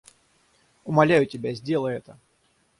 [0.83, 2.17] Умоляю тебя, сделай это!